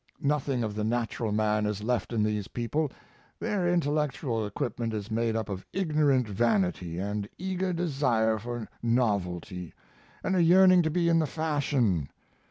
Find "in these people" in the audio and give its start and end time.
2.11-2.91